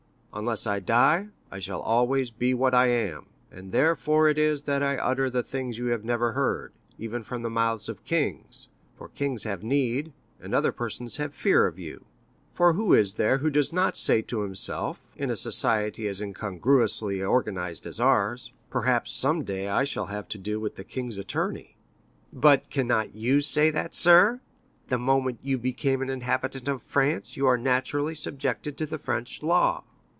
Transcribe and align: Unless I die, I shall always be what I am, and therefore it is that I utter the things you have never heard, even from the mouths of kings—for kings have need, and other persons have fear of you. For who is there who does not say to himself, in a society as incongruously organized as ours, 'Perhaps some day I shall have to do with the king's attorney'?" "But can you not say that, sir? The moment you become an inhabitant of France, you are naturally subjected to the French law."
Unless 0.33 0.65
I 0.65 0.79
die, 0.79 1.27
I 1.51 1.59
shall 1.59 1.81
always 1.81 2.31
be 2.31 2.53
what 2.53 2.73
I 2.73 2.87
am, 2.87 3.25
and 3.51 3.73
therefore 3.73 4.29
it 4.29 4.37
is 4.37 4.63
that 4.63 4.81
I 4.81 4.95
utter 4.95 5.29
the 5.29 5.43
things 5.43 5.77
you 5.77 5.87
have 5.87 6.05
never 6.05 6.31
heard, 6.31 6.71
even 6.97 7.21
from 7.21 7.41
the 7.41 7.49
mouths 7.49 7.89
of 7.89 8.05
kings—for 8.05 9.09
kings 9.09 9.43
have 9.43 9.61
need, 9.61 10.13
and 10.39 10.55
other 10.55 10.71
persons 10.71 11.17
have 11.17 11.33
fear 11.35 11.67
of 11.67 11.77
you. 11.77 12.05
For 12.53 12.71
who 12.71 12.93
is 12.93 13.15
there 13.15 13.39
who 13.39 13.49
does 13.49 13.73
not 13.73 13.97
say 13.97 14.21
to 14.21 14.43
himself, 14.43 15.01
in 15.17 15.29
a 15.29 15.35
society 15.35 16.07
as 16.07 16.21
incongruously 16.21 17.21
organized 17.21 17.85
as 17.85 17.99
ours, 17.99 18.53
'Perhaps 18.69 19.11
some 19.11 19.43
day 19.43 19.67
I 19.67 19.83
shall 19.83 20.05
have 20.05 20.29
to 20.29 20.37
do 20.37 20.61
with 20.61 20.77
the 20.77 20.85
king's 20.85 21.17
attorney'?" 21.17 21.75
"But 22.31 22.69
can 22.69 22.85
you 23.13 23.35
not 23.35 23.43
say 23.43 23.69
that, 23.69 23.93
sir? 23.93 24.39
The 24.87 24.97
moment 24.97 25.39
you 25.43 25.57
become 25.57 26.01
an 26.01 26.09
inhabitant 26.09 26.69
of 26.69 26.81
France, 26.83 27.35
you 27.35 27.47
are 27.47 27.57
naturally 27.57 28.15
subjected 28.15 28.77
to 28.77 28.85
the 28.85 28.97
French 28.97 29.43
law." 29.43 29.83